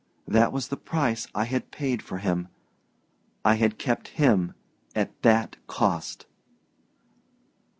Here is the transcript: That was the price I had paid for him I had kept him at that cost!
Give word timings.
That 0.27 0.51
was 0.51 0.69
the 0.69 0.77
price 0.77 1.27
I 1.35 1.43
had 1.45 1.69
paid 1.69 2.01
for 2.01 2.17
him 2.17 2.47
I 3.45 3.53
had 3.53 3.77
kept 3.77 4.07
him 4.17 4.55
at 4.95 5.21
that 5.21 5.57
cost! 5.67 6.25